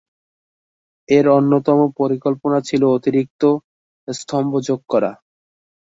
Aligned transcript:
এর 1.09 1.25
অন্যতম 1.37 1.79
পরিকল্পনা 1.99 2.57
ছিল 2.67 2.81
অতিরিক্ত 2.97 3.41
স্তম্ভ 4.07 4.51
যোগ 4.67 4.79
করা। 4.89 5.11